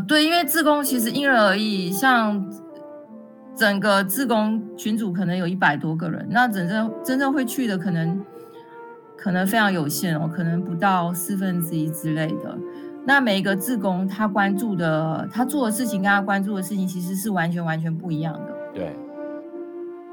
[0.00, 2.44] 呃，对，因为自工其实因人而异，像
[3.56, 8.24] 整个自工群组可能有一百多个人，那真正真正会去的可能
[9.16, 12.56] 可能非常有限哦，可能不到四分之一之类的。
[13.04, 18.54] 那每一个自工他关注的，他做的事情跟他关注的事情其实是完全完全不一样的。
[18.74, 18.96] 对。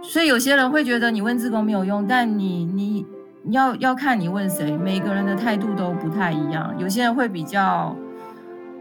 [0.02, 3.06] 所以有些人会觉得你问自工没有用，但你你
[3.44, 6.74] 你要要看你问谁，每个人的态度都不太一样。
[6.78, 7.96] 有些人会比较。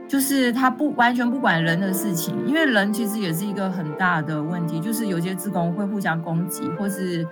[0.09, 4.79] 就是他不完全不管人的事情，因为人其实也是一个很大的问题。
[4.81, 7.27] 就是有些职工会互相攻击，或是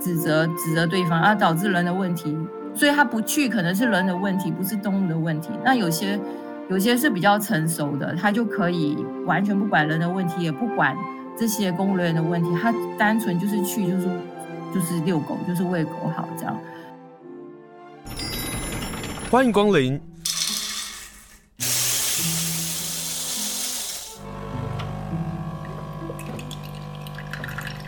[0.00, 2.36] 指责指责对方，而导致人的问题。
[2.74, 5.50] 所以他不去可能是人的问题，不是动物的问题。
[5.64, 6.18] 那有些
[6.68, 8.96] 有些是比较成熟的，他就可以
[9.26, 10.96] 完全不管人的问题，也不管
[11.36, 14.08] 这些公务人员的问题，他单纯就是去就是
[14.72, 16.56] 就是遛狗，就是喂狗好这样。
[19.28, 20.00] 欢迎光临。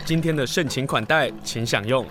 [0.05, 2.05] 今天的盛情款待，请享用。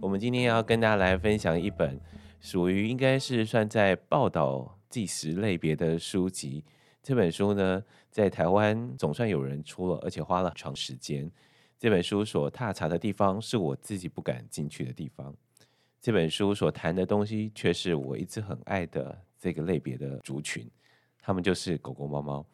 [0.00, 2.00] 我们今天要跟大家来分享一本
[2.40, 6.64] 属于应该是算在报道纪实类别的书籍。
[7.00, 11.30] 这本书呢，在台湾总算有人出了，而且花了很长时间。
[11.78, 15.32] 这本书所踏查的地方，是我自己不敢进去的地方。
[16.00, 20.68] 这本书所谈的东西，却是我一直很爱的这个类别的族群，
[21.22, 22.44] 他们就是狗狗、猫猫。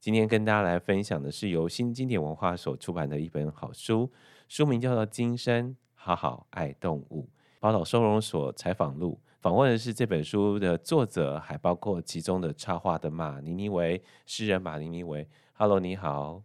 [0.00, 4.12] 今天跟大家来分享的是由新经典文化所出版的一本好书，
[4.48, 7.28] 书名叫做《今生好好爱动物》，
[7.60, 9.20] 宝岛收容所采访录。
[9.40, 15.28] 访问的是这本书的作者，还包括其中的插画的马尼尼维诗人马尼尼维。
[15.54, 16.44] Hello，你好，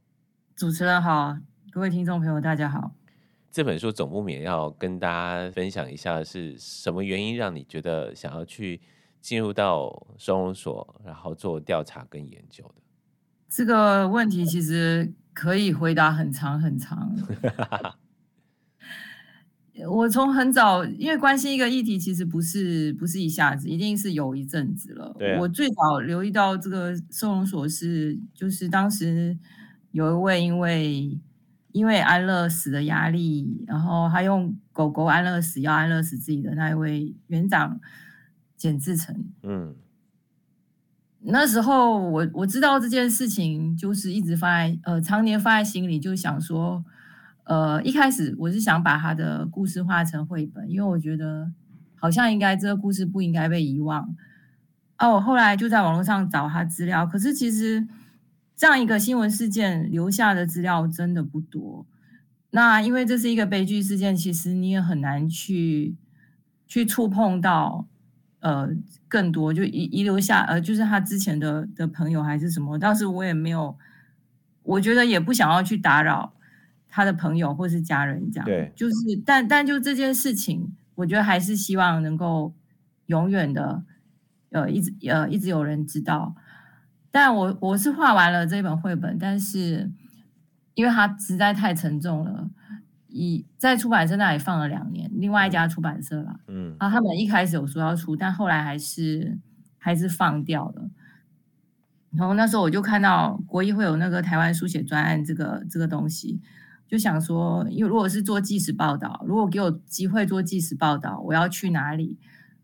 [0.55, 1.37] 主持人好，
[1.71, 2.91] 各位听众朋友大家好。
[3.51, 8.81] 这本书总不免要跟大家分享一下，是什么原因让你觉得想要去
[9.21, 12.81] 进入到收容所，然后做调查跟研究的？
[13.55, 17.15] 这个问题其实可以回答很长很长。
[19.87, 25.15] 我从很早，因为关心一个议题，其实不是不是一下子，一定是有一阵子了。
[25.19, 25.39] 对啊。
[25.39, 29.37] 我最早留意到这个收容所是，就是当时
[29.91, 31.19] 有一位因为
[31.73, 37.79] 因为安乐死的压力，然后他用狗狗安乐死，要安乐死自己的那一位园长
[38.57, 39.15] 简志成。
[39.43, 39.75] 嗯。
[41.25, 46.83] 那时候我我知道这件事情，就是一直放在呃常年放在心里，就想说，
[47.45, 51.49] 呃一开始我是想把他的故事画成绘本，因为我觉得
[51.95, 54.13] 好像应该这个故事不应该被遗忘。
[54.97, 57.87] 啊，我后来就在网络上找他资料，可是其实
[58.57, 61.85] 这样一个新闻事件留下的资料真的不多。
[62.51, 65.95] 那因为这是一个悲剧事件，其实你也很难去
[66.67, 67.87] 去触碰到。
[68.43, 68.69] 呃，
[69.07, 73.77] 更多就遗遗留下，呃，就是他之前的的朋友还是什么，当时我也没有，
[74.63, 76.33] 我觉得也不想要去打扰
[76.89, 78.95] 他的朋友或是家人，这样，对，就是，
[79.25, 82.53] 但但就这件事情，我觉得还是希望能够
[83.05, 83.81] 永远的，
[84.49, 86.35] 呃，一直呃一直有人知道。
[87.11, 89.89] 但我我是画完了这本绘本，但是
[90.73, 92.49] 因为它实在太沉重了。
[93.15, 99.37] 以在出版社那里放了两年，另外一家出版社啦，嗯，啊，他们一开始有说要出，但后来还是
[99.77, 100.89] 还是放掉了。
[102.09, 106.41] 然后那时候我就看到国艺会有那个台湾书写专案这个这个东西，
[106.87, 112.17] 就想说，因为如果是做纪实报道，如果给我机会做纪实报道，我要去哪里？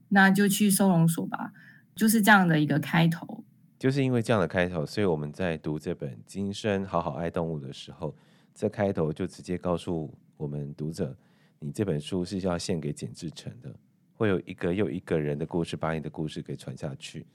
[0.09, 1.53] 那就去收容所吧，
[1.93, 3.43] 就是这样的一个开头。
[3.77, 8.15] 就是因为这样的开头，所以我们在读这本《今生好好爱动物》的时候，
[8.55, 10.17] 这开头就直接告诉。
[10.39, 11.13] 我们读者，
[11.59, 13.75] 你这本书是要献给简志成的，
[14.13, 17.27] 会有一个又一个人的故事，把你的故事给传下去。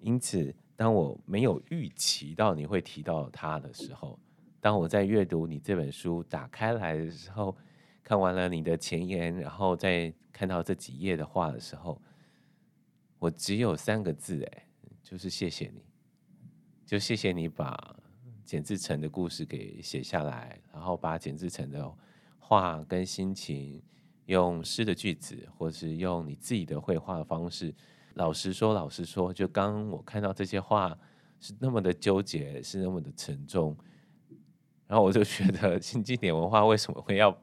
[0.00, 4.18] 因此，当我没有预期到你会提到他的时候，
[4.58, 7.54] 当我在阅读你这本书打开来的时候，
[8.02, 12.00] 看完了你的前言，然后再看到这几页的话的时候，
[13.18, 14.66] 我只有三个字，哎，
[15.02, 15.84] 就是谢谢你，
[16.86, 17.94] 就谢谢你把
[18.46, 21.94] 简志成的故事给写下来，然后把简志成的。
[22.48, 23.82] 画跟心情，
[24.26, 27.74] 用诗的句子，或是用你自己的绘画的方式。
[28.14, 30.96] 老实说，老实说，就刚我看到这些话
[31.40, 33.76] 是那么的纠结，是那么的沉重，
[34.86, 37.36] 然后我就觉得新经典文化为什么会要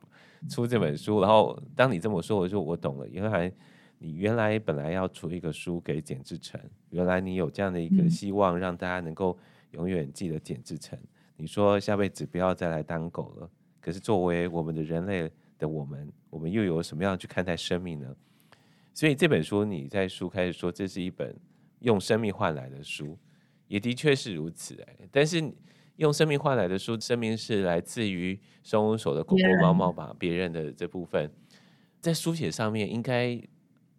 [0.49, 1.19] 出这本书？
[1.19, 3.51] 然后当你这么说，我就我懂了，原来
[3.99, 6.57] 你原来本来要出一个书给简志成，
[6.91, 9.37] 原来你有这样的一个希望，让大家能够
[9.71, 10.97] 永远记得简志成。
[11.35, 13.49] 你说下辈子不要再来当狗了。
[13.83, 18.15] 可是作为我们的人类的我们，我们又有什么样去看待生命呢？
[18.93, 21.35] 所以这本书，你在书开始说，这是一本
[21.79, 23.17] 用生命换来的书，
[23.67, 24.95] 也的确是如此哎。
[25.11, 25.53] 但是
[25.97, 31.29] 用生命换来的书，生命是来自于收容所的狗狗猫猫吧，别人的这部分，
[31.99, 33.37] 在书写上面，应该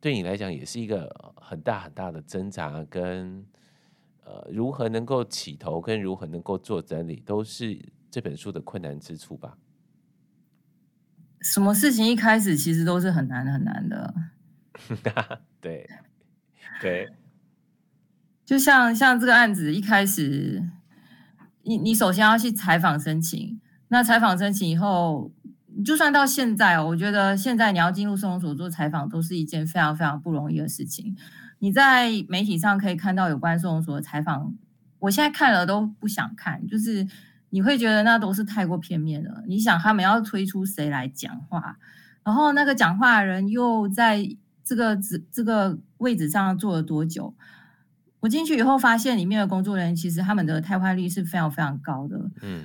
[0.00, 3.44] 对你来讲也是一个很大很大的挣扎，跟
[4.24, 7.78] 呃如何能够起头，跟如何能够做整理，都是
[8.10, 9.58] 这本书的困难之处吧。
[11.44, 14.14] 什么事情一开始其实都是很难很难的。
[15.60, 15.88] 对，
[16.80, 17.08] 对，
[18.46, 20.62] 就像像这个案子一开始，
[21.62, 25.30] 你你首先要去采访申请，那采访申请以后，
[25.84, 31.14] 就算到现在，我觉得现在你要进入收容所做采访，都是一件非常非常不容易的事情。
[31.58, 34.54] 你在媒体上可以看到有关收容所的采访，
[34.98, 37.06] 我现在看了都不想看，就是
[37.54, 39.44] 你会觉得那都是太过片面了。
[39.46, 41.78] 你想他们要推出谁来讲话，
[42.24, 44.36] 然后那个讲话的人又在。
[44.66, 47.34] 这个职这个位置上做了多久？
[48.20, 52.30] 我进去以后发现，里面的工作人员其实他们的汰换率是非常非常高的。
[52.40, 52.64] 嗯，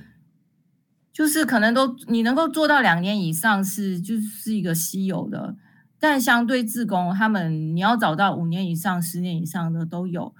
[1.12, 5.54] 就是可能都你能够做到两年以上是就是一个稀有的，
[5.98, 10.34] 但相对自工他们你要找到五年以上、十年以上的都有。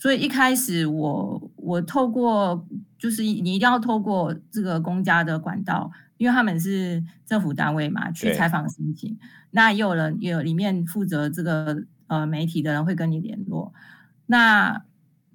[0.00, 2.66] 所以一开始我我透过
[2.98, 5.92] 就是你一定要透过这个公家的管道。
[6.16, 9.18] 因为他们是政府单位嘛，去采访申请，
[9.52, 13.72] 那也有人也有里面负责这个呃媒体的人会跟你联络，
[14.26, 14.84] 那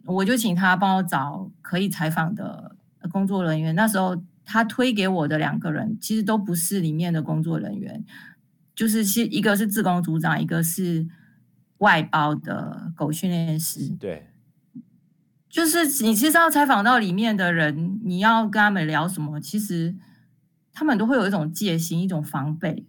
[0.05, 2.75] 我就请他帮我找可以采访的
[3.11, 3.73] 工作人员。
[3.73, 4.15] 那时候
[4.45, 8.05] 他推给我的两个人，其实都不是里面的工作人员，
[8.75, 11.07] 就是是一个是自工组长，一个是
[11.79, 13.89] 外包的狗训练师。
[13.99, 14.27] 对，
[15.55, 19.95] 就是你其实要采访到里面的人，你要跟他们聊什么，其实。
[20.77, 22.85] 他们都会有一种戒心，一种防备，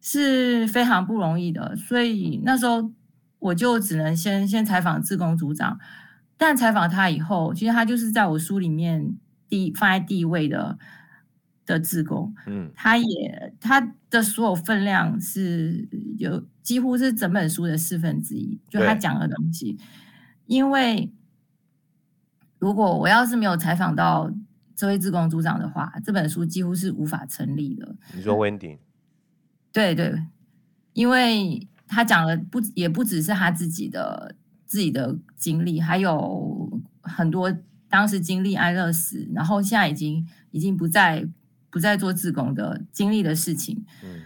[0.00, 1.74] 是非常不容易的。
[1.74, 2.92] 所以那时候
[3.40, 5.76] 我就只能先先采访自工组长，
[6.36, 9.12] 但采访他以后，其实他就是在我书里面
[9.48, 10.78] 第放在第一位的
[11.66, 12.32] 的自工。
[12.46, 19.76] 嗯，他也他的所有分量是有几乎是整本书的四分之一，就他讲的东西。
[20.46, 21.12] 因为
[22.64, 24.32] 如果我要是没有采访到。
[24.76, 27.94] 这位志工组长的话，这本书几乎是无法成立的。
[28.12, 28.78] 你说 Wendy？
[29.70, 30.20] 对对，
[30.94, 34.34] 因为他讲的不也不只是他自己的
[34.66, 37.56] 自己的经历，还有很多
[37.88, 41.24] 当时经历安乐死，然后现在已经已经不再
[41.70, 43.84] 不再做志工的经历的事情。
[44.02, 44.22] 嗯，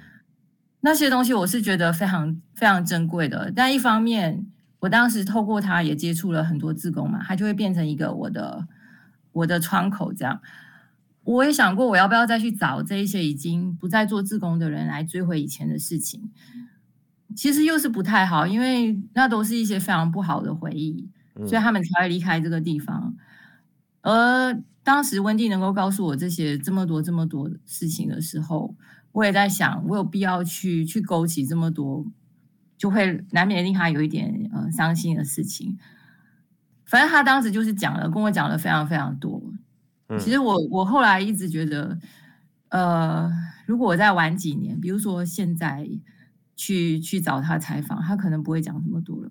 [0.81, 3.53] 那些东西我是觉得非常非常珍贵的。
[3.55, 4.47] 但一方面，
[4.81, 8.67] 我当时透过他也接触了很多自工嘛，他就会变成一个我的。
[9.33, 10.41] 我的窗口这样，
[11.23, 16.33] 我也想过我要不要再去找这一些已经不再做自工的人来追回以前的事情。
[17.37, 21.09] 其实又是不太好，因为那都是一些非常不好的回忆，
[21.47, 23.15] 所以他们才会离开这个地方。
[24.01, 28.75] 而当时温蒂能够告诉我这些这么多这么多事情的时候，
[29.13, 32.05] 我也在想，我有必要去去勾起这么多，
[32.79, 35.77] 就会难免令他有一点呃伤心的事情。
[36.87, 39.43] 反正他当时就是讲了，跟我讲了非常非常多。
[40.19, 41.99] 其实我我后来一直觉得，
[42.71, 43.31] 呃，
[43.67, 45.87] 如果我再晚几年，比如说现在
[46.57, 49.31] 去去找他采访，他可能不会讲这么多了。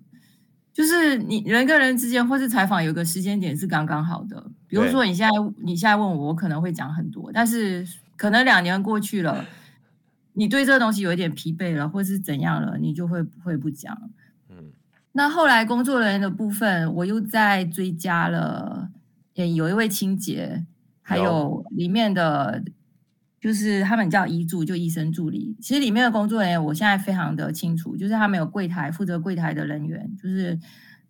[0.72, 4.48] 就是你人跟人之间，或是采访，有个时间点是刚刚好的。
[4.68, 5.32] 比如说你现在
[5.64, 7.84] 你现在问我，我可能会讲很多，但是
[8.16, 9.44] 可能两年过去了，
[10.38, 13.92] 你对这个东西有一点疲惫了，或是怎样了，你就会会不讲。
[14.48, 14.70] 嗯
[15.10, 18.88] 那后来工作人员的部分，我又再追加了，
[19.34, 20.64] 有一位清洁，
[21.02, 22.62] 还有里面的，
[23.40, 25.56] 就是他们叫医助，就医生助理。
[25.60, 30.56] 其实里面的工作人员，我现在非常的清楚，就是他们有柜台负责柜台的人员，就是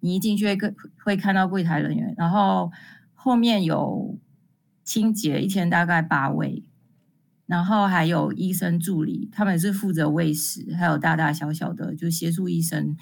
[0.00, 2.72] 你一进去会会看到柜台人员，然后
[3.12, 4.18] 后面有
[4.84, 6.64] 清洁，一天大概八位，
[7.48, 12.96] 然后还有医生助理，他们是负责喂食，还有大大小小的就协助医生。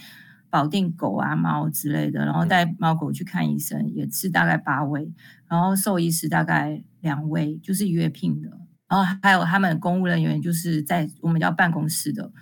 [0.48, 5.12] 保定狗啊、猫之类的，然后带猫狗去看医生，也是大概八位，
[5.48, 8.48] 然后兽医师大概两位，就是约聘的，
[8.88, 12.32] 然后还有他们公务人员，就是在我们叫办公室的，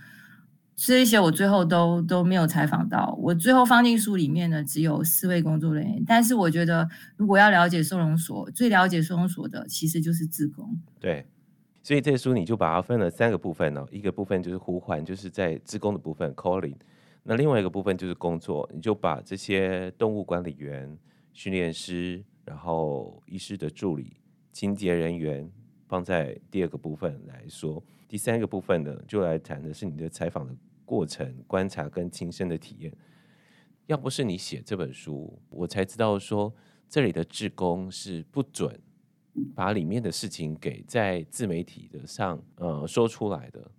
[0.76, 3.18] 这一些我最后都都没有采访到。
[3.20, 6.04] 我最后放进书里面呢，只有四位工作人员。
[6.06, 10.78] 但是我觉得，如果要了解收容所，最了解收容所的其实就是志工。
[11.00, 11.26] 对，
[11.84, 16.74] 所以这书你就把它分了三个部分哦，一个部分就是呼唤，就是在志工的部分 calling。
[17.22, 20.98] 那另外一个部分就是工作，你就把这些动物管理员、
[21.34, 24.16] 训练师，然后医师的助理、
[24.50, 25.46] 清洁人员
[25.86, 27.84] 放在第二个部分来说。
[28.08, 32.90] 第三个部分呢，就来谈的是你的采访的过程、观察跟亲身的体验。
[33.88, 36.50] 要不是你写这本书，我才知道说
[36.88, 38.80] 这里的志工是不准
[39.54, 43.70] 把里面的事情给在自媒体的上呃说出来的。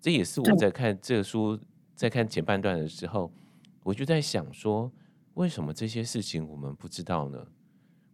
[0.00, 1.58] 这也是我在看这个书，
[1.94, 3.32] 在看前半段的时候，
[3.82, 4.90] 我就在想说，
[5.34, 7.46] 为什么这些事情我们不知道呢？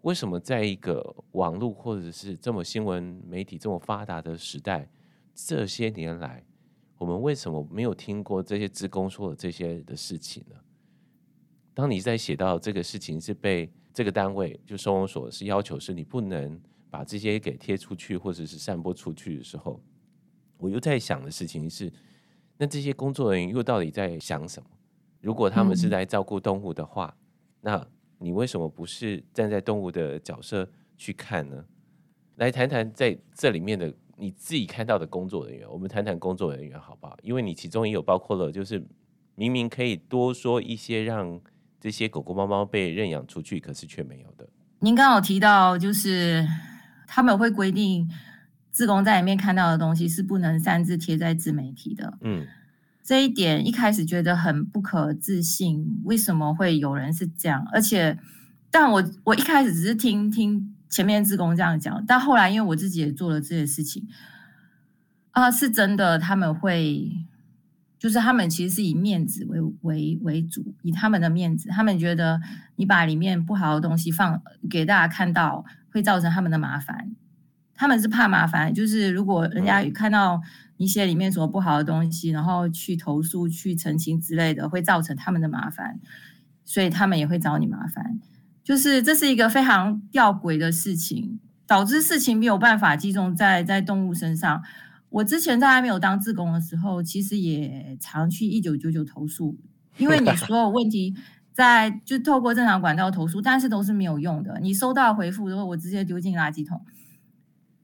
[0.03, 4.89] 为什么在一个网络或者是这么新闻媒体这么发达的时代，
[5.35, 6.45] 这些年来，
[6.99, 10.57] 我们为什么没有听过这些职工说的这些的事情呢？
[11.73, 16.61] 当你在写到这个事情是被这个单位就收容所是要求是你不能
[16.95, 19.83] 把这些给贴出去或者是散播出去的时候，
[20.59, 21.93] 我又在想的事情是，
[22.57, 24.69] 那这些工作人员又到底在想什么？
[25.21, 27.17] 如果他们是来照顾动物的话，
[27.63, 27.85] 那
[28.19, 31.65] 你为什么不是站在动物的角色去看呢？
[32.37, 37.19] 来谈谈在这里面的你自己看到的工作人员，我们谈谈工作人员好不好？
[37.25, 38.81] 因为你其中也有包括了，就是
[39.35, 41.41] 明明可以多说一些让。
[41.81, 44.49] 这些狗狗、猫猫被认养出去，可是却没有的。
[44.79, 46.43] 您刚好提到，就是
[47.07, 48.09] 他们会规定，
[48.71, 52.19] 自工在里面看到的东西是不能擅自贴在自媒体的。
[52.23, 52.47] 嗯，
[53.03, 57.67] 这一点一开始觉得很不可置信，为什么会有人是这样？
[57.73, 58.19] 而且，
[58.71, 64.07] 但我我一开始只是听听前面自工这样讲，但后来因为我自己也做了这些事情，
[65.33, 67.11] 啊，是真的他们会。
[67.97, 72.39] 就是他们其实是以面子为为为主，以他们的面子，他们觉得
[72.77, 77.13] 你把里面不好的东西放给大家看到，会造成他们的麻烦。
[77.75, 80.41] 他们是怕麻烦，就是如果人家看到
[80.77, 85.99] 一些里面什么不好的东西，然后去投诉、去澄清之类的，会造成他们的麻烦，
[86.65, 88.21] 所以他们也会找你麻烦。
[88.63, 94.63] 就是这是一个非常吊诡的事情，导致事情没有办法集中在在动物身上。
[95.11, 99.57] 我之前在还没有当志工的时候，其实也常去一九九九投诉，
[99.97, 101.15] 因为你所有问题
[101.55, 104.59] 在就透过正常管道投诉，但是都是没有用的。
[104.61, 106.85] 你收到回复之后，我直接丢进垃圾桶。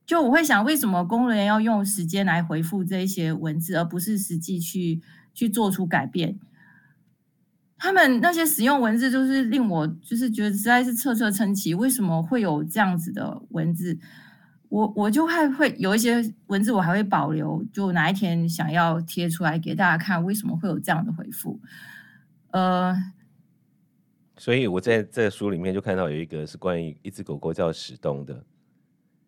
[0.04, 5.00] 就我会想，为什么工人要用时间来回复这些文字，而不是实际去
[5.32, 6.36] 去做出改变？
[7.78, 11.72] 他们那些使用文字，就是令我就是觉得实在是彻彻称奇。
[11.72, 13.96] 为什么会有这样子的文字？
[14.68, 21.60] 我我就还会有一些文字，我还会保留，就哪一天想要贴出来给大家看，为什么会有这样的回复？
[22.50, 22.94] 呃，
[24.40, 28.42] 所以我在这书里面就看到有一个是关于一只狗狗叫史东的，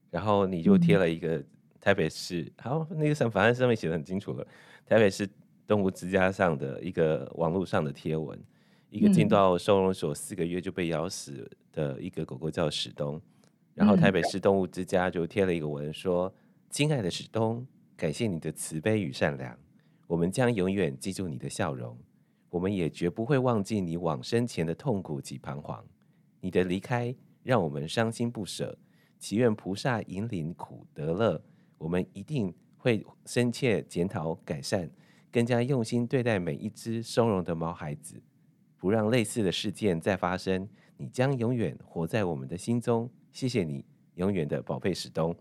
[0.08, 1.44] 然后你就贴了一个
[1.78, 4.46] 台北市，嗯、好，那个上反正上面写的很清楚了，
[4.86, 5.28] 台北市
[5.66, 8.42] 动物之家上的一个网络上的贴文，
[8.88, 13.20] 一个进到收容所四个月就被咬死的一个狗狗叫史东。
[13.74, 16.34] 然后台北市动物之家就贴了一个文说
[16.72, 17.66] ：“亲爱的史东，
[17.98, 19.54] 感谢你的慈悲与善良，
[20.06, 21.94] 我们将永远记住你的笑容，
[22.52, 25.82] 我们也绝不会忘记你往生前的痛苦及彷徨。
[26.38, 28.78] 你的离开让我们伤心不舍，
[29.18, 31.42] 祈愿菩萨引领苦得乐，
[31.78, 34.90] 我们一定会深切检讨改善，
[35.30, 38.22] 更加用心对待每一只收容的毛孩子，
[38.76, 40.68] 不让类似的事件再发生。
[40.98, 43.82] 你将永远活在我们的心中。”谢谢你，
[44.16, 45.34] 永远的宝贝史东。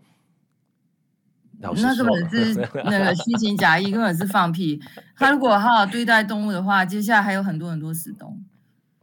[1.62, 2.54] 那根本 是
[2.84, 4.80] 那个虚情假意，根本是放屁。
[5.16, 8.42] 他如果好好对待动物的话，接下来还有很多很多史东。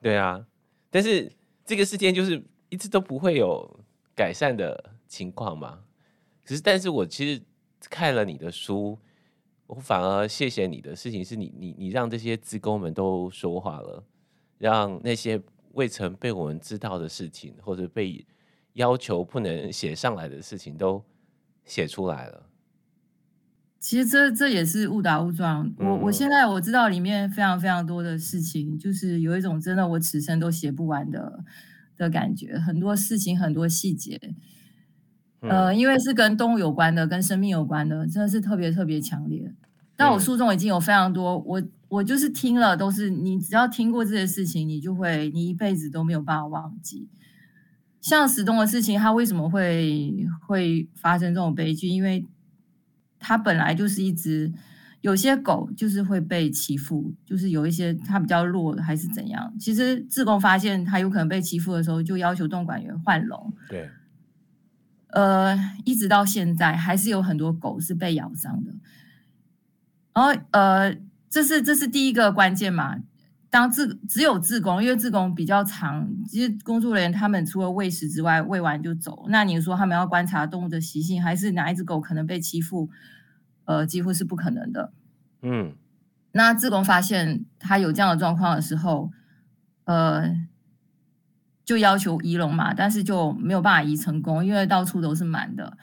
[0.01, 0.45] 对啊，
[0.89, 1.31] 但是
[1.65, 3.79] 这个事件就是一直都不会有
[4.15, 5.79] 改善的情况嘛。
[6.45, 7.41] 可是，但是我其实
[7.89, 8.97] 看了你的书，
[9.67, 14.03] 我反而谢谢你的事情是你，你，你让这些职工们都说话了，
[14.57, 15.41] 让那些
[15.73, 18.25] 未曾被我们知道的事情，或者被。
[18.73, 21.03] 要求不能写上来的事情都
[21.69, 22.47] 写出来了。
[23.79, 25.73] 其实这这也是误打误撞。
[25.77, 31.45] 我我现在我知道里面非常非常多的事情，就是有一种真的我此生都写不完的
[31.95, 32.59] 的感觉。
[32.59, 34.19] 很多事情，很多细节，
[35.39, 39.53] 呃，因为是跟动物有关的，跟生命有关的，真的是特别特别强烈。
[39.95, 47.09] 但我书中已经有非常多，我我就是听了，都是你只要听过这些事情，你就会你一辈子都没有办法忘记。
[48.01, 51.87] 像史东的事情，他为什么会会发生这种悲剧？
[51.87, 52.25] 因为
[53.19, 54.53] 他本来就是一只，
[55.01, 59.53] 有些狗就是会被欺负，就是有一些它比较弱还是怎样。
[59.59, 63.53] 其实自贡发现它有可能被欺负的时候，就要求动管员换笼。
[63.67, 63.89] 对，
[65.07, 68.73] 呃，一直到现在还是有很多狗是被咬伤的。
[70.13, 70.95] 然后呃，
[71.29, 72.97] 这是这是第一个关键嘛。
[73.49, 79.25] 当自只有自工，因为自工比较长，其实工作人员他们除了喂食之外，喂完就走。
[79.29, 82.89] 那你说他们要观察动物的习性，还是哪一只狗可能被欺负？
[83.65, 84.91] 呃，几乎是不可能的。
[85.41, 85.75] 嗯，
[86.31, 89.11] 那自工发现他有这样的状况的时候，
[89.85, 90.35] 呃，
[91.63, 95.77] 就要求移笼嘛，但是就没有办法移成功，因为到处都是满的。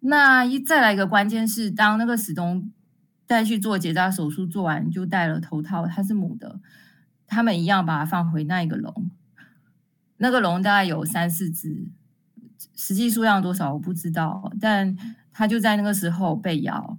[0.00, 2.70] 那一再来一个关键是，当那个史东
[3.26, 6.60] 再去做结扎手术，做完就戴了头套，它是母的，
[7.26, 9.10] 他们一样把它放回那一个笼，
[10.18, 11.88] 那个笼大概有三四只，
[12.74, 14.96] 实际数量多少我不知道，但
[15.32, 16.98] 它就在那个时候被咬，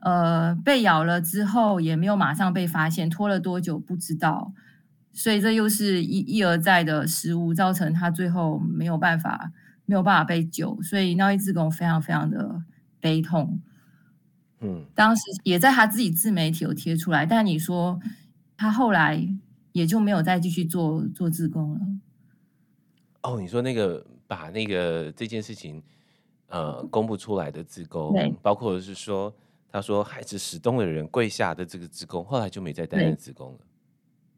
[0.00, 4.52] 呃，被咬了之后也没有马上被发现，拖了多久不知道，
[5.12, 9.52] 所以这又是一一而再的失误，造成它最后没有办法。
[9.84, 12.62] 没有办法被救，所以那位志工非常非常的
[13.00, 13.60] 悲痛。
[14.60, 18.00] 嗯，当时也在他自己自媒体有贴出来，但你说
[18.56, 19.28] 他后来
[19.72, 21.80] 也就没有再继续做做自工了。
[23.22, 25.82] 哦，你说那个把那个这件事情
[26.48, 29.34] 呃公布出来的自工，包括是说
[29.70, 33.58] 他说孩子史东的人跪下的这个自工，后来就没再担任自工了。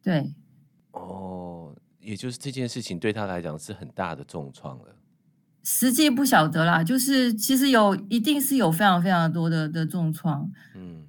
[0.03, 0.35] 对，
[0.93, 4.97] 哦，也就是这件事情对他来讲是很大的重创了。
[5.62, 11.04] 实际不晓得啦，就是其实有一定是有非常非常多的的重创，嗯，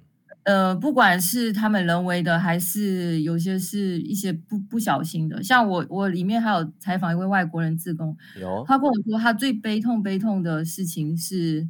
[0.46, 5.42] 呃，不管是他们人为的，还是有些是一些不不小心的。
[5.42, 11.68] 像我我里面还有采访一位外国人自工，有他跟我说，他最悲痛悲痛的事情是，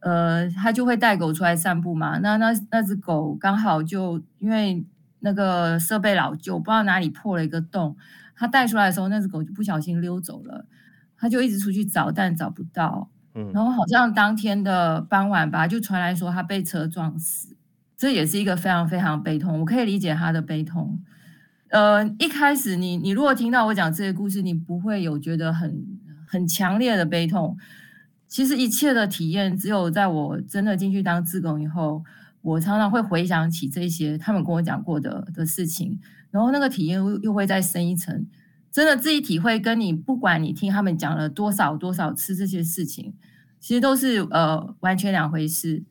[0.00, 4.84] 呃，他就会带狗出来散步嘛，那那那只狗刚好就因为
[5.20, 7.96] 那个设备老旧，不知道哪里破了一个洞，
[8.36, 10.66] 他带出来的时候，那只狗就不小心溜走了。
[11.16, 13.08] 他就一直出去找，但找不到。
[13.34, 17.53] 嗯，然后好像当天的傍晚吧，就传来说他被车撞死，
[17.96, 19.60] 这也是一个非常非常悲痛。
[19.60, 20.98] 我可以理解他的悲痛。
[21.68, 25.84] 呃，一开始你你如果听到我讲这些故事，你不会有觉得很
[26.26, 27.56] 很强烈的悲痛。
[28.28, 32.04] 其实一切的体验，只有在我真的进去当志工以后，
[32.42, 35.98] 我常常会回想起这些他们跟我讲过的的事情，
[36.30, 38.26] 然后那个体验又又会再深一层。
[38.72, 43.14] 真的自己体会，跟你不管你听他们讲了多少多少次这些事情，
[43.60, 45.84] 其实都是呃完全两回事。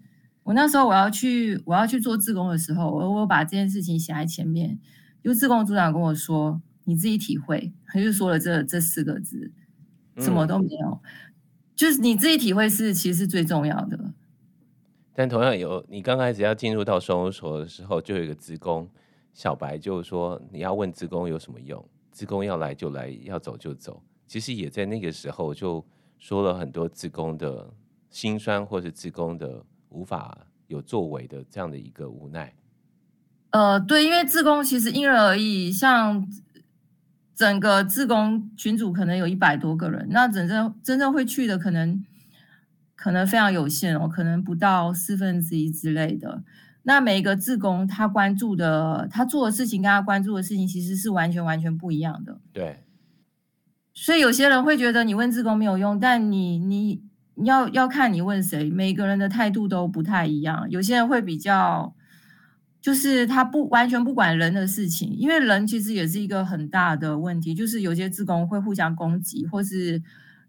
[0.44, 4.80] 我那时候我要去我要去做自工的时候，我我把这件事情写在前面，
[5.24, 9.52] 就自工组长跟我说：“你自己体会。”他就说了这这四个字，
[10.18, 11.00] 什么都没有，嗯、
[11.76, 14.14] 就是你自己体会是其实是最重要的。
[15.14, 18.90] 但同样有，你刚开始要进入到收容所的时候，就有一个职工
[19.34, 24.04] 小白就说：“你要问职工有什么用？”职工要来就来，要走就走。
[24.28, 25.86] 其实也在那个时候就
[26.20, 27.72] 说了很多职工的
[28.10, 32.54] 辛酸，或是职工的无法有作为的这样的一个无奈。
[33.52, 36.28] 呃，对，因为自工其实因人而异，像
[37.36, 42.04] 整个自工群组可能有一百多个人，那真正真正会去的可能
[42.96, 46.44] 可能非常有限哦，可能不到四分之一之类的。
[46.84, 52.42] 那每一个自工，他关注的，他做的事情跟他关注的事情，其实是完全完全不一样的。
[52.52, 52.84] 对。
[53.94, 57.04] 所以有些人会觉得你问自工没有用，但你你你
[57.38, 60.70] 要要看你问谁，每个人的态度都不太一样。
[60.70, 61.94] 有些人会比较，
[62.82, 70.02] 就是他不完全不管人的事情，因为人其实也是一个很大的问题，就是有些职工会互相攻击或是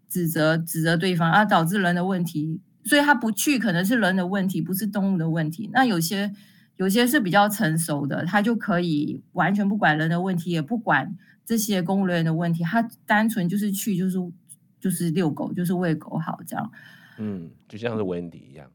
[0.07, 2.61] 指责指责对方，而导致人的问题。
[2.83, 5.67] 所以他不去，可能是人的问题，不是动物的问题。
[5.73, 6.31] 那有些
[6.75, 14.19] 有些是比较成熟的，他就可以完全不管人的问题，也不管这些公务人员的问题，他单纯就是去，就是
[14.85, 16.71] 就是遛狗，就是喂狗好这样。
[17.17, 18.69] 嗯，就像是温迪一样，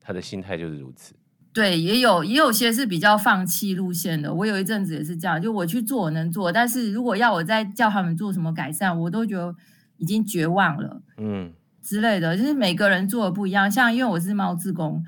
[0.00, 1.12] 他的心态就是如此。
[1.52, 4.32] 对，也有也有些是比较放弃路线的。
[4.32, 9.52] 我有一阵子也是这样，就我去做我能做，但是如果要我再叫他们做什么改善，我都觉得
[9.96, 11.02] 已经绝望了。
[11.16, 11.52] 嗯。
[11.82, 13.68] 之类的，就是每个人做的不一样。
[13.68, 15.02] 像因为我是猫志工，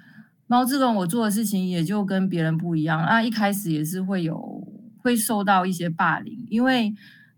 [0.48, 2.98] 猫志工我做的事情也就跟别人不一样。
[2.98, 6.92] 啊，一开始也是会有会受到一些霸凌，因为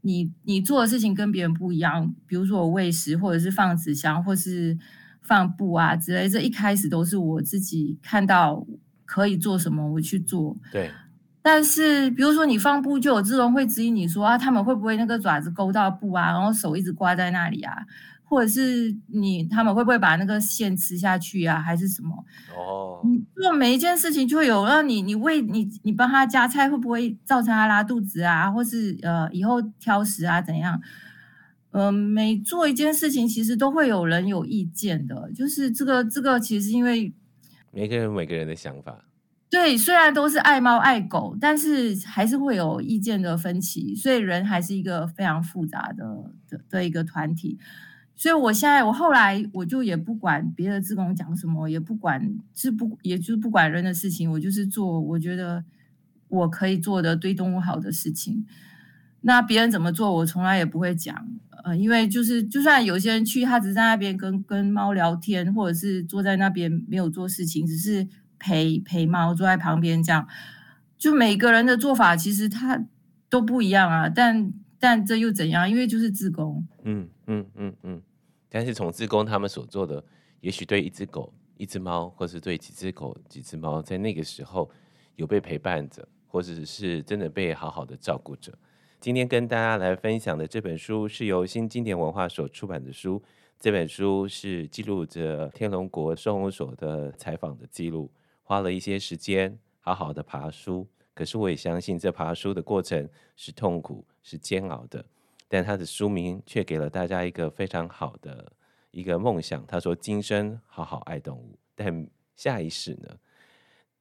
[0.05, 2.15] 你你做的事情跟别人不一样。
[2.27, 4.79] 比如说我喂食，或者是放纸箱，或是
[5.23, 8.67] 放布啊之类，这一开始都是我自己看到
[9.05, 10.57] 可以做什么，我去做。
[10.71, 10.91] 对。
[11.43, 17.75] 但是比如说你放布，就有志工会质疑你说啊，他们会不会那个爪子勾到布啊，然后手一直挂在那里啊？
[18.27, 22.25] 或者是你他们会不会把那个线吃下去啊，还是什么？
[22.57, 30.81] 哦，你做每一件事情就会有让你你喂你你帮他夹菜会不会造成他拉肚子啊，或是呃以后挑食啊怎样？
[31.71, 37.13] 嗯、呃，每做一件事情其实都会有人有意见的，就是这个这个其实因为
[37.73, 39.05] 每个人每个人的想法，
[39.51, 47.59] 对，虽然都是爱猫爱狗，但是还是会有意见的分歧，所以人还是一个非常复杂的的的一个团体。
[48.17, 55.65] 所以，我现在我后来我就也不管别的志工讲什么，也不管是不，也就是不管人的事情，我就是做我觉得
[56.29, 58.47] 我可以做的对动物好的事情。
[59.23, 61.27] 那别人怎么做，我从来也不会讲。
[61.65, 68.07] 呃，因为就是就算有些人去，他只是在那边跟跟猫聊天，或者是坐在那边没有做事情，只是
[68.39, 70.29] 陪陪猫坐在旁边这样。
[70.99, 72.85] 就每个人的做法其实他
[73.31, 74.53] 都不一样啊，但
[74.85, 75.71] 但这又怎样？
[75.71, 76.63] 因为就是自工。
[76.83, 78.03] 嗯嗯嗯嗯。
[78.51, 80.05] 但是从自工他们所做的，
[80.43, 84.71] 也许对一只狗、一只猫，或是对几只狗、几只猫，在那个时候
[85.17, 88.53] 有被陪伴着，或者是真的被好好的照顾着。
[89.01, 93.23] 今天跟大家来分享的这本书是由新经典文化所出版的书。
[93.59, 100.87] 这本书是记录着天龙国收容所的采访的记录，花了一些时间好好的爬书。
[101.15, 105.05] 可是我也相信这爬书的过程是痛苦、是煎熬的。
[105.49, 108.53] 但他的书名却给了大家一个非常好的
[108.91, 109.65] 一个梦想。
[109.67, 113.17] 他说：“今生好好爱动物。”但下一世呢？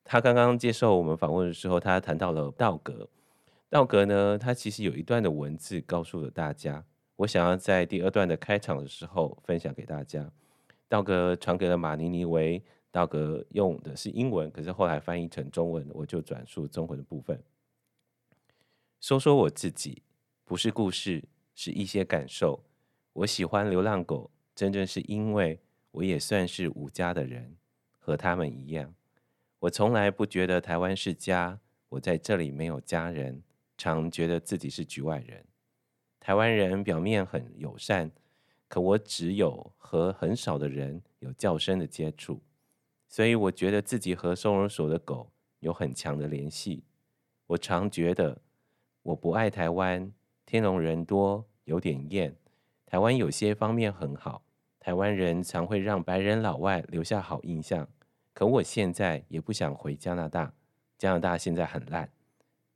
[0.04, 3.08] 他刚刚接受我们访问的时候，他谈到了道格。
[3.70, 6.84] 道格呢，他其实有一段的文字告诉了大家，
[7.16, 10.30] 我想要在第二段的开场的时候分享给大家。
[10.90, 17.42] 道格传给了马尼尼维，道格用的是英文，可是后来翻译成中文，我就转述中文的部分。
[19.02, 20.04] 说说我自己，
[20.46, 21.24] 不是故事，
[21.56, 22.64] 是一些感受。
[23.14, 27.58] 我喜欢流浪狗，真正是因为我也算是无家的人，
[27.98, 28.94] 和他们一样。
[29.58, 33.42] 我从来不觉得台湾是家，我在这里没有家人。
[33.76, 35.44] 常觉得自己是局外人。
[36.20, 38.12] 台湾人表面很友善，
[38.68, 42.40] 可我只有和很少的人有较深的接触，
[43.14, 46.84] 所以我觉得自己和收容所的狗有很强的联系。
[47.46, 48.42] 我常觉得
[49.04, 50.12] 我不爱台湾，
[50.48, 52.36] 天龙人多，有点厌。
[52.88, 54.42] 台湾有些方面很好，
[54.80, 57.88] 台湾人常会让白人老外留下好印象。
[58.34, 60.52] 可我现在也不想回加拿大，
[60.98, 62.10] 加拿大现在很烂。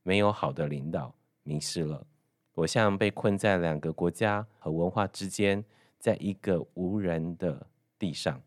[0.04, 2.06] 没有好的领导，迷失了。
[2.54, 5.66] 我像被困在两个国家和文化之间，
[5.98, 7.66] 在一个无人的
[7.98, 8.40] 地上。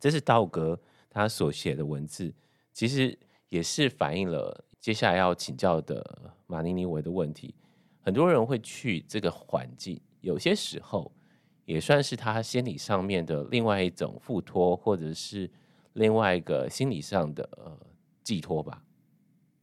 [0.00, 0.78] 这是道格
[1.16, 2.34] 他所写的文字，
[2.74, 7.54] 其实也是反映了接下来要请教的马尼尼维的问题。
[8.02, 11.10] 很多人会去这个环境，有些时候
[11.64, 15.50] 也算是他心理上面的另外一种附托，或者是
[15.94, 17.78] 另外一个心理上的呃
[18.22, 18.82] 寄托吧。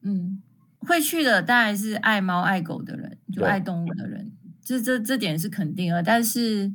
[0.01, 0.41] 嗯。
[0.79, 6.03] 会去的当然是爱猫爱狗的人，就爱动物的人，这这这点是肯定的。
[6.03, 6.69] 但是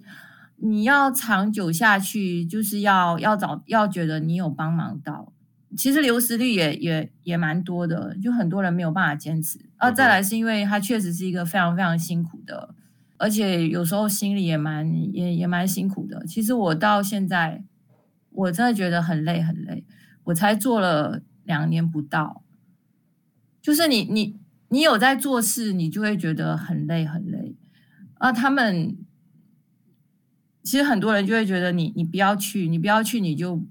[0.61, 5.33] 你要长久下去，就是要要找要觉得你有帮忙到。
[5.77, 9.61] 其实流失率也也也蛮多的，就很多人没有办法坚持。
[9.77, 12.75] 啊，再来是因为他确实是一个非常非常辛苦的，
[13.19, 16.25] 而且有时候心里也蛮也也蛮辛苦的。
[16.27, 17.63] 其实我到现在，
[18.31, 19.85] 我真的觉得很累很累。
[20.25, 22.43] 我才做了两年不到。
[23.61, 24.41] 就是你你
[24.71, 27.55] 你有在做事，你就会觉得很累很累
[28.15, 28.33] 啊。
[28.33, 28.97] 他们
[30.69, 33.65] 其实很多人就会觉得你你不要去，你不要去，你就不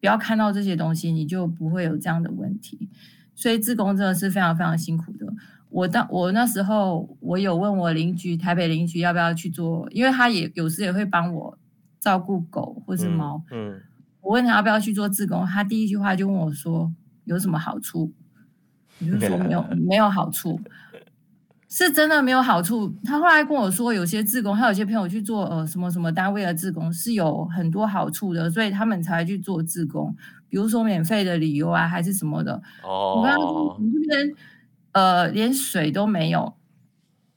[0.00, 2.88] 要看到这些东西，你就不会有这样的问题。
[3.36, 5.32] 所以自工真的是非常非常辛苦的。
[5.68, 11.56] 我当我那时候我有问我邻居台北邻居要不要去做，因为他也有时也会帮我
[12.00, 13.40] 照顾狗或是猫。
[13.52, 13.82] 嗯，嗯，
[14.20, 16.92] 我问他要不要去做自工，他第一句话就问我说
[17.26, 18.12] 有什么好处。
[19.02, 20.60] 你就说没有没有好处，
[21.70, 22.92] 是真的没有好处。
[23.04, 30.14] 他后来跟我说，有些自工，他有些朋友去做呃什么什么单位的自工是有很多好处的，所以他们才去做自工。
[30.48, 32.60] 比如说免费的旅游啊，还是什么的。
[32.82, 33.14] 哦。
[33.16, 34.34] 我刚刚说你这边
[34.92, 36.54] 呃连水都没有，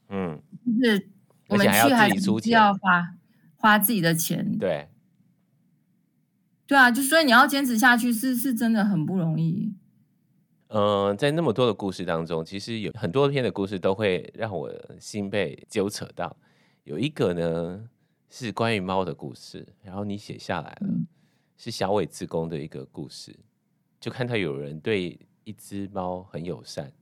[0.08, 1.08] 嗯，就是
[1.48, 3.14] 我们去还是要花
[3.54, 4.58] 花自己的钱。
[4.58, 4.88] 对。
[6.66, 9.74] 对啊，就所以你要坚持下去是是真的很不容易。
[10.74, 16.36] 嗯、呃，在那么多的故事当中，其实有很多篇的故事都会让我心被纠扯到。
[16.82, 17.88] 有一个呢
[18.28, 20.88] 是关于猫的故事，然后你写下来了，
[21.56, 23.38] 是小伟自宫的一个故事。
[24.00, 26.92] 就看到有人对一只猫很友善，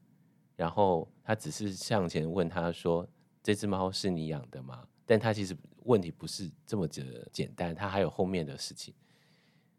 [0.55, 3.09] 然后他只是向前问他说
[3.43, 8.93] ：“这只猫是你养的吗？”但他其实问题不是这么的简单，他还有后面的事情。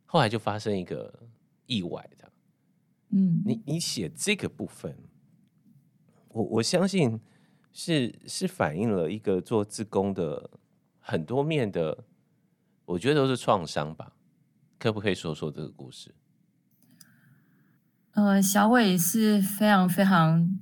[0.07, 1.13] 后来就发生一个
[1.67, 2.32] 意外的。
[3.15, 4.97] 嗯，你你写这个部分，
[6.29, 7.19] 我我相信
[7.71, 10.49] 是是反映了一个做自工的
[10.99, 12.05] 很多面的，
[12.85, 14.13] 我觉得都是创伤吧。
[14.79, 16.15] 可不可以说说这个故事？
[18.13, 20.59] 呃，小伟是非常非常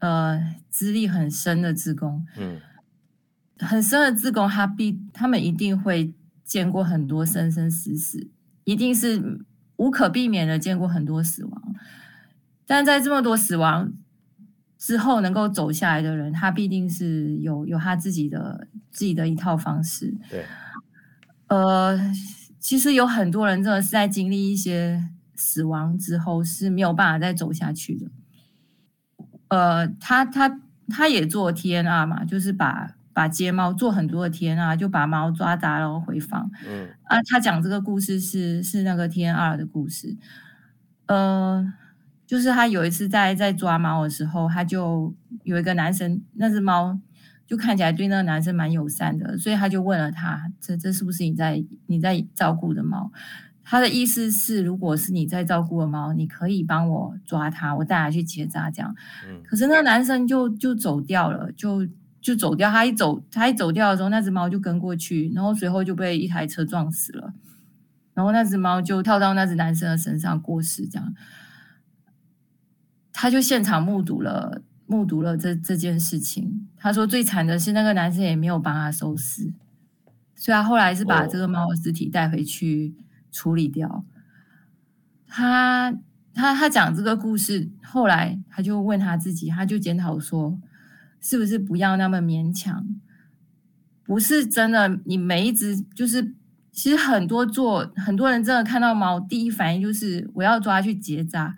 [0.00, 2.60] 呃资历很深的自工，嗯，
[3.60, 6.12] 很深的自工，他必他们一定会
[6.44, 8.28] 见过很多生生死死，
[8.64, 9.46] 一定是。
[9.76, 11.74] 无可避免的见过很多死亡，
[12.66, 13.92] 但在这么多死亡
[14.78, 20.14] 之后能够走下来的人，他必定是有有他自己的自己的一套方式。
[20.28, 20.44] 对，
[21.48, 21.98] 呃，
[22.58, 28.06] 其实有很多人真的是在经历一些死亡之后是没有办法再走下去的。
[29.48, 36.50] 呃，他他他也做 TNR 嘛，就是把把睫毛做很多的 TNR，就把猫抓杂然后回放。
[36.66, 40.16] 嗯啊，他讲这个故事是是那个 TNR 的故事，
[41.06, 41.72] 呃。
[42.24, 46.98] 就是他有一次在在抓猫的时候，他就有一个男生，那只猫
[47.46, 53.12] 就看起来对那个男生蛮友善的，所以他就问了他：“这这是不是你在你在照顾的猫？”
[53.62, 58.94] 他的意思是，如果是你在照顾的猫，你可以帮我抓它，我带它去结扎这样。
[59.44, 61.86] 可是那个男生就就走掉了，就
[62.22, 62.70] 就走掉。
[62.70, 67.34] 他一走，他一走掉的时候，那只猫就跟过去，然后随后就被一台车撞死了。
[68.14, 71.14] 然后那只猫就跳到那只男生的身上过世，这样。
[73.12, 76.68] 他就现场目睹了目睹了这这件事情。
[76.76, 79.52] 他说最惨的是那个男生也没有帮他收尸，
[80.34, 82.94] 所以他后来是把这个猫的尸体带回去
[83.30, 84.04] 处理掉。
[85.26, 85.94] 他
[86.34, 90.58] 他他讲这个故事，后来他就问他自己，他就检讨说，
[91.22, 92.84] 是不是不要那么勉强？
[94.04, 96.34] 不是真的，你每一只就是，
[96.72, 101.56] 其实很多做很多人真的看到猫，第一反应就是我要抓去结扎。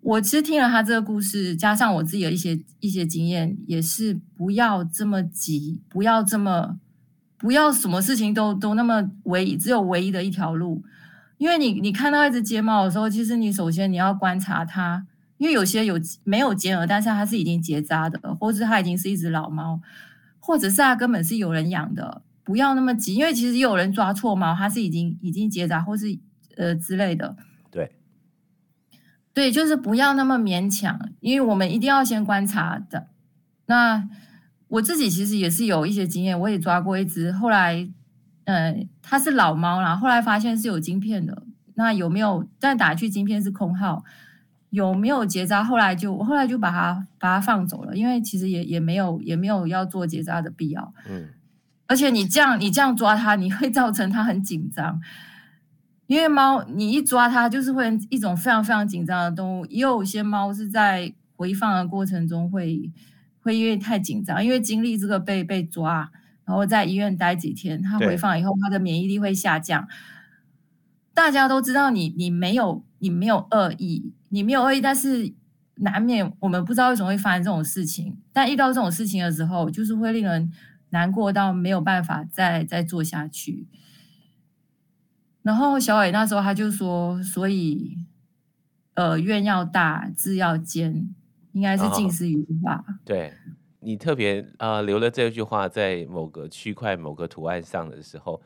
[0.00, 6.80] 我其实听了他这个故事，加上我自己的一些一些经验，也是不要这么急，不要这么，
[7.38, 10.82] 不要什么事情都都那么唯一只有唯一的一条路。
[11.38, 15.06] 因为你你看到一只睫毛的时候，其实你首先你要观察它，
[15.42, 19.80] 因为有些有没有剪耳，但是它是已经结扎的，或者它已经是一只老猫，
[20.38, 26.16] 或者是它根本是有人养的，不要那么急，因为其实也有人抓错猫，它是已经已经结扎或是
[26.56, 27.36] 呃之类的。
[27.72, 27.90] 对。
[29.34, 33.08] 对，就是不要那么勉强，因为我们一定要先观察的。
[33.66, 34.08] 那
[34.68, 37.88] 我自己其实也是有一些经验，我也抓过一只，后来，
[38.44, 41.42] 嗯、呃，它是老猫啦，后来发现是有晶片的。
[41.74, 42.46] 那有没有？
[42.60, 44.04] 但打去晶片是空号，
[44.72, 45.62] 有没有结扎？
[45.62, 50.94] 后来就我后来就把它把它放走了，因为其实也也没有也没有要做结扎的必要。
[51.06, 51.28] 嗯，
[51.86, 54.98] 而且你这样你这样抓它，你会造成它很紧张。
[56.06, 59.66] 因为猫，你一抓它，就是会一种非常非常紧张的动物。
[59.66, 62.90] 也有些猫是在回放的过程中会
[63.42, 66.10] 会因为太紧张，因为经历这个被被抓，
[66.46, 69.86] 然后在医院待几天，它回放以后，它的免疫力会下降。
[71.14, 75.30] 大家都知道你你没有你没有恶意，你没有恶意，但是
[75.76, 78.18] 难免我们不知道为什么会发生这种事情。
[78.32, 80.50] 但遇到这种事情的时候，就是会令人
[80.88, 83.68] 难过到没有办法再再做下去。
[85.42, 87.98] 然后小伟那时候他就说，所以，
[88.94, 91.14] 呃，愿要大，志要坚，
[91.52, 92.82] 应该是近似于吧。
[93.04, 93.34] 对，
[93.80, 98.40] 你特别啊、呃，留了这句话在某个区块、某个图案上的时候，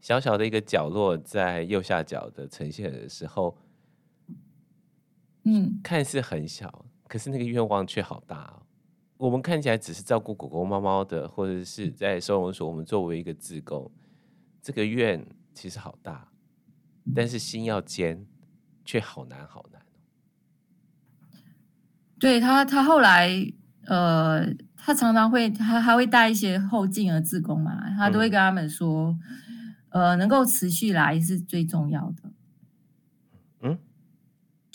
[0.00, 3.56] 小小的一个角落在右下角的呈现的时候，
[5.50, 8.66] 嗯，看似很小，可是那个愿望却好大哦。
[9.16, 13.90] 我们看起来只是照顾狗狗、猫猫的，或者是在收容所，我们作为一个自工，
[14.60, 16.28] 这个愿其实好大。
[17.14, 18.26] 但是心要坚，
[18.84, 19.80] 却好难好难。
[22.20, 23.30] 对他，他后来
[23.86, 24.44] 呃，
[24.76, 29.16] 他常常会他还会带一些后进的自工嘛，他都会跟他们说，
[29.92, 32.30] 嗯、呃，能够持续来是最重要的。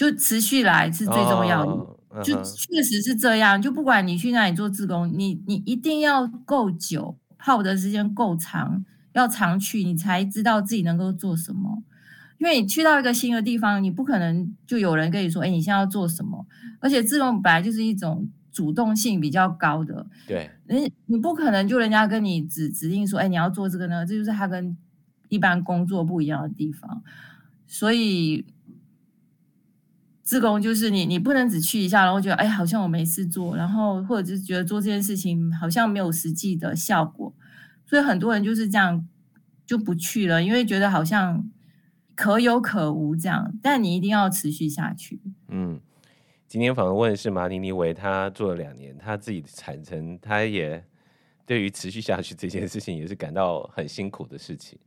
[0.09, 3.61] 嗯，就持续来是最重要的，哦嗯、就确实是这样。
[3.61, 11.83] 就不管你去哪里做自工，你你一定要够久，泡的时间够长，要常去，你才知道自己能够做什么。
[12.39, 16.45] 因为你去到一个新的地方，你不可能就有人跟你说：“哎，你现在要做什么？”
[16.81, 24.75] 而且自工本来就是一种主动性比较高的，对，你你不可能就人家跟你指指定说：“哎，你要做这个呢？”这就是他跟
[25.29, 27.01] 一般工作不一样的地方。
[27.65, 28.45] 所以，
[30.33, 37.31] 自工就是你，你不能只去一下，然后觉得：“哎，好像我没事做。”然后或者是觉得做这件事情好像没有实际的效果，
[37.85, 39.07] 所以很多人就是这样
[39.65, 41.47] 就不去了，因为觉得好像。
[42.15, 45.19] 可有可无，这样，但你一定要持续下去。
[45.47, 45.79] 嗯，
[46.47, 50.85] 今天访问是马尼尼维，他做了两年，他自己的产程，他也
[51.43, 54.77] 对于持续下去这件事情也是感到很辛苦的事情。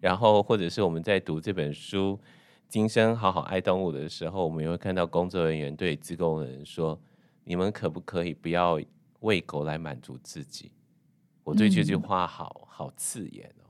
[0.00, 2.18] 然后，或者是我们在读这本书
[2.72, 6.98] 《今生好好爱动物》的时候，我们也会看到工作人员对自工人说
[7.44, 8.80] ：“你们可不可以不要
[9.20, 10.72] 喂狗来满足自己？”
[11.44, 13.68] 我对这句话好、嗯、好刺眼哦。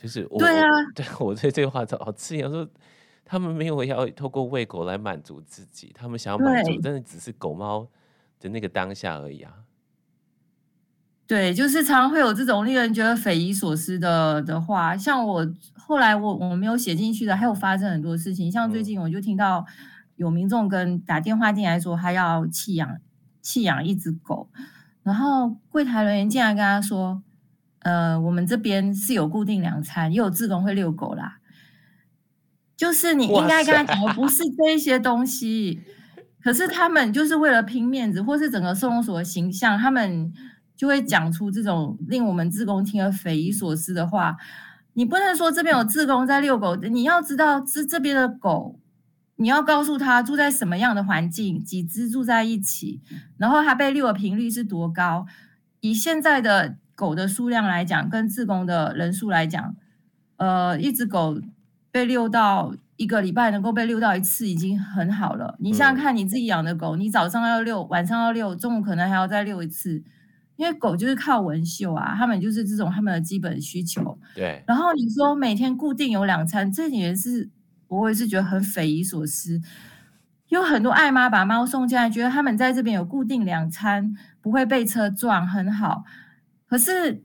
[0.00, 2.48] 就是我对啊， 对我对这句话好刺眼。
[2.48, 2.64] 说
[3.24, 7.84] 他们没有要透过喂狗来满足自己，他们想要满足，真的只是狗猫
[8.38, 9.52] 的那个当下而已啊。
[11.26, 19.64] 对，就是常常会有这种令人觉得匪夷所思的的话，像我后来我我没有写进去的，还有发生很多事情，像最近我就听到
[20.16, 22.98] 有民众跟打电话进来说，他要弃养
[23.40, 24.50] 弃养一只狗，
[25.02, 27.22] 然后柜台人员竟然跟他说，
[27.78, 31.38] 呃，我们这边是有固定两餐，也有自动会遛狗啦，
[32.76, 35.80] 就是你应该跟他讲的不是这些东西，
[36.42, 40.30] 可是他们就是为了拼面子，或是整个收容所的形象，他们。
[40.76, 44.36] 就会讲出这种令我们自工听了匪夷所思的话。
[44.96, 48.78] 你不能说这边有自工在遛狗，你要知道这这边的狗，
[49.34, 53.00] 你要告诉他住在什么样的环境，几只住在一起，
[53.36, 55.26] 然后它被遛的频率是多高。
[55.80, 59.74] 以现在的狗的数量来讲，跟自工的人数来讲，
[60.36, 61.40] 呃，一只狗
[61.90, 65.56] 被遛到一个礼拜能够被遛到一次已经很好了。
[65.58, 70.04] 你想想看，你自己养的狗，你早上要遛，晚上要遛，中午可能还要再遛一次。
[70.56, 74.18] 因为狗就是靠闻嗅啊，他们就是这种他们的基本需求。
[74.34, 74.62] 对。
[74.66, 77.50] 然后你说每天固定有两餐，这也是
[77.88, 79.60] 我也是觉得很匪夷所思。
[80.48, 86.04] 有很多爱妈把猫送进来，觉得他们在这边有固定两餐，不会被车撞，很好。
[86.66, 87.24] 可是，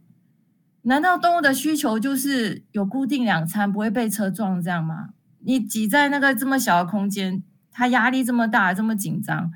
[0.83, 5.09] 难道动物的需求就是有固定两餐，不会被车撞这样吗？
[5.41, 9.51] 你挤在那个这么小的空间，它压力这么大，这么紧张。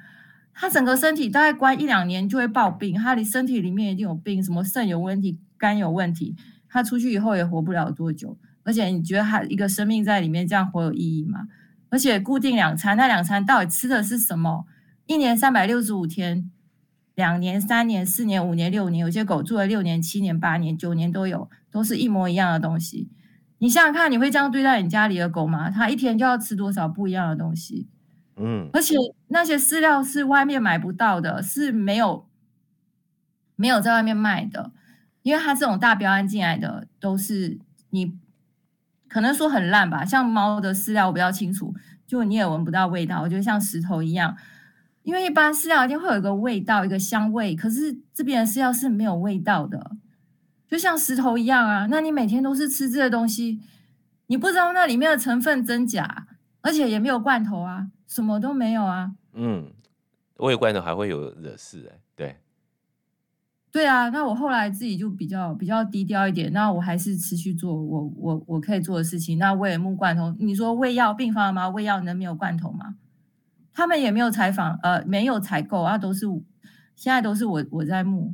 [0.53, 6.35] 他整个身体大概关一两年就会暴病，他的身体里面一定有病，什么肾有问题、肝有问题，
[6.69, 8.37] 他出去以后也活不了多久。
[8.63, 11.47] 而且你觉得他一个生命在里面这样活有意义吗？
[11.89, 14.65] 而且固定两餐，那两餐到底吃的是什么？
[15.05, 16.49] 一年三百六十五天，
[17.13, 23.09] 两年、三年、四年、五年、六年，有些狗住了六年、七年、八年、九年都有，都是一模一样的东西。
[23.57, 25.69] 你想想看，你会这样对待你家里的狗吗？
[25.69, 27.89] 它一天就要吃多少不一样的东西？
[28.35, 28.95] 嗯，而且
[29.27, 32.27] 那些饲料是外面买不到的，是没有
[33.55, 34.71] 没有在外面卖的，
[35.21, 37.59] 因为它这种大标案进来的都是
[37.91, 38.17] 你
[39.07, 41.75] 可能说很烂吧，像猫的饲料我比较清楚，
[42.07, 44.35] 就你也闻不到味道，我觉得像石头一样，
[45.03, 49.91] 因为一般饲料一定会有一个味道，一个香味，可是这边的饲料是没有味道的，
[50.67, 51.87] 就像石头一样啊。
[51.91, 53.61] 那你每天都是吃这些东西，
[54.25, 56.25] 你不知道那里面的成分真假，
[56.61, 57.89] 而且也没有罐头啊。
[58.07, 59.13] 什么都没有啊！
[59.33, 59.71] 嗯，
[60.37, 62.37] 我有罐头还会有惹事哎，对，
[63.71, 64.09] 对啊。
[64.09, 69.37] 那我后来自己就比较比较低调一点，那我还是持续做我我我可以做的事情。
[69.37, 71.69] 那我也木罐头，你说喂药病房吗？
[71.69, 72.95] 喂药能没有罐头吗？
[73.73, 76.27] 他们也没有采访，呃，没有采购啊，都是
[76.95, 78.33] 现在都是我我在募。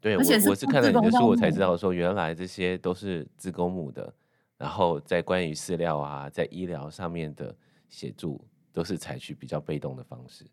[0.00, 4.14] 对，而且是我我是看了你的书，我才知道说原来这些都是自公募的，
[4.56, 7.54] 然后在关于饲料啊，在医疗上面的
[7.90, 8.42] 协助。
[8.72, 10.46] 都是采取比较被动的方式，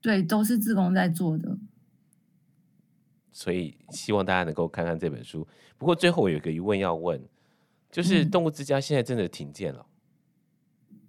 [0.00, 1.56] 对，都是自工在做的，
[3.30, 5.46] 所以希望大家能够看看这本书。
[5.76, 7.20] 不过最后我有一个疑问要问，
[7.90, 9.86] 就是动物之家现在真的停建了？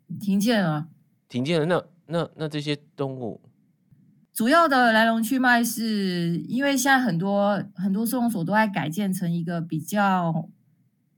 [0.08, 0.90] 嗯、停建了，
[1.28, 1.66] 停建了。
[1.66, 3.42] 那那那这些动物，
[4.32, 10.50] 主要的来龙去脉是因为现在很多很多收容所都在改建成一个比较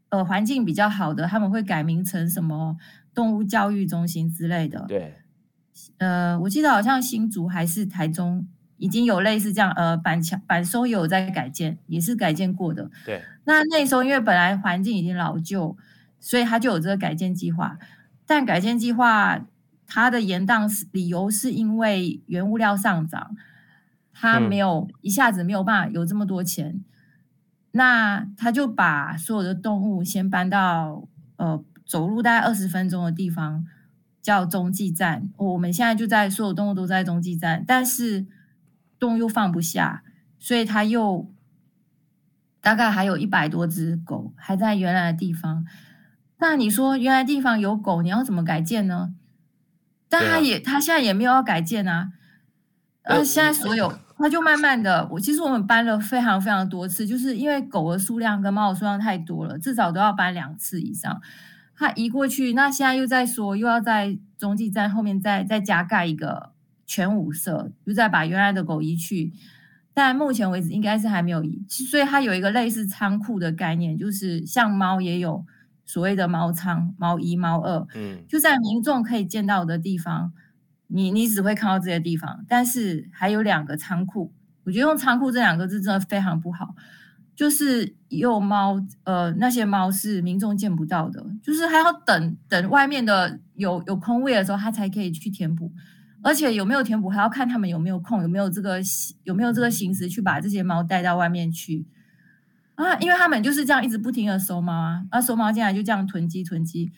[0.10, 2.78] 呃环境比较好的，他们会改名成什么？
[3.14, 5.16] 动物教育中心之类的，对，
[5.98, 8.48] 呃，我记得好像新竹还是台中
[8.78, 12.90] 已经有类似这样，呃，板桥板松有在改建，也是改建过的。
[13.06, 15.76] 对，那那时候因为本来环境已经老旧，
[16.22, 17.78] 所以他就有这个改建计划。
[18.26, 19.46] 但改建计划
[19.86, 23.36] 它的延宕是理由是因为原物料上涨，
[24.14, 26.82] 他没有、嗯、一下子没有办法有这么多钱，
[27.72, 31.62] 那他就把所有的动物先搬到呃。
[31.92, 33.66] 走路大概二十分钟的地方
[34.22, 38.26] 叫中继站，我们现在就在所有动物都在中继站，但是
[38.98, 40.02] 动物又放不下，
[40.40, 41.30] 所以它又
[42.62, 45.66] 大概还有一百多只狗还在原来的地方。
[46.38, 49.14] 那你说原来地方有狗，你要怎么改建呢？
[50.08, 52.14] 但他也他现在也没有要改建啊，
[53.02, 61.22] 呃，现在所有他就慢慢的，我其实我们搬了非常非常多次，就是因为狗的数量跟猫的数量太多了，至少都要搬两次以上。
[61.82, 66.52] 他移过去，那现在又在说，又要在中继站后面再再加盖一个
[66.86, 69.34] 全五色，又再把原来的狗移去。
[69.92, 75.44] 但目前为止应该是还没有移，所以它有一个类似仓库的概念，就是像猫也有
[75.84, 80.32] 所谓的猫仓、猫一、猫二，嗯，就在民众可以见到的地方，
[80.86, 84.32] 你你只会看到这些地方，但是还有两个仓库，
[84.66, 86.76] 我觉得用仓库这两个字真的非常不好。
[87.42, 95.72] 就是有猫，呃，那些猫是民众见不到的，就是还要等等外面的有有空位的时候，它才可以去填补。
[96.22, 98.80] 而且有没有填补还要看他们有没有空，有没有这个
[99.24, 101.84] 有没有这个心思去把这些猫带到外面去
[102.76, 102.96] 啊？
[103.00, 106.92] 因为他们就是这样一直不停的收猫啊，啊收猫进来就这样囤积囤积，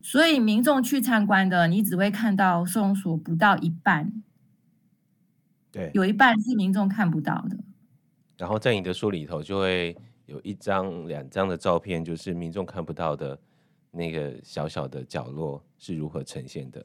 [0.00, 4.12] 所以民众去参观的，你只会看到收容所不到一半，
[5.72, 7.56] 对，有一半是民众看不到的。
[8.40, 13.38] 然后在你的书里头就会有一张、两张的照片，就是民众看不到的
[13.90, 16.82] 那个小小的角落是如何呈现的。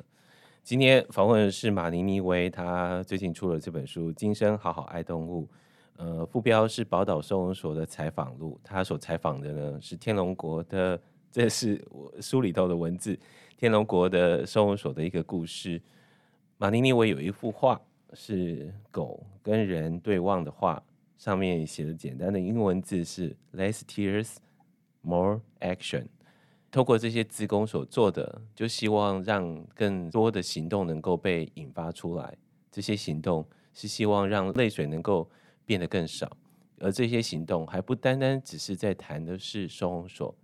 [0.66, 5.44] 今天访问的是马尼尼威，他最近出了这本书《今生好好爱动物》，
[5.96, 8.60] 呃，副标是宝岛收容所的采访录。
[8.62, 11.00] 他所采访的呢是天龙国的，
[11.32, 13.18] 这是我书里头的文字，
[13.56, 15.82] 天龙国的收容所的一个故事。
[16.58, 17.80] 马尼尼威有一幅画
[18.14, 20.84] 是狗跟人对望的画，
[21.18, 24.36] 上面写的简单的英文字是 “Less tears,
[25.02, 26.08] more action”。
[26.72, 32.38] 透过这些志工所做的，就希望让更多的行动能够被引发出来。
[32.70, 35.30] 这些行动是希望让泪水能够
[35.66, 36.30] 变得更少，
[36.80, 40.36] 而这些行动还不单单只是在谈的是收容所，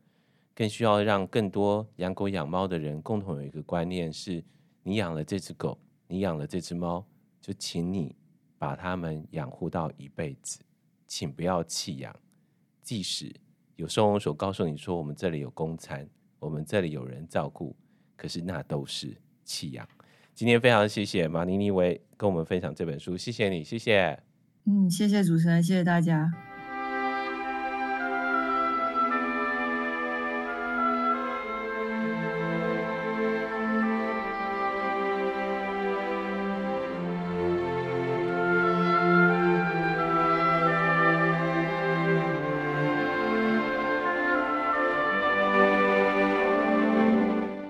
[0.55, 4.41] 更需要让更多养狗养猫的人共同有一个观念：是
[4.83, 7.05] 你养了这只狗，你养了这只猫，
[7.41, 8.15] 就请你
[8.61, 10.59] 把他们养护到一辈子，
[11.07, 12.15] 请不要弃养。
[12.83, 13.33] 即使
[13.75, 16.07] 有收容所告诉你说，我们这里有公餐。
[16.37, 17.75] 我们这里有人照顾，
[18.15, 19.87] 可是那都是弃养。
[20.35, 24.21] 今天非常谢谢马尼尼维跟我们分享这本书，谢谢你，谢谢。
[24.65, 26.50] 嗯，谢谢主持人，谢谢大家。